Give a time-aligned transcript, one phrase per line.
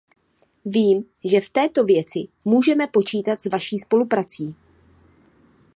[0.65, 4.55] Vím, že v této věci můžeme počítat s vaší spoluprací.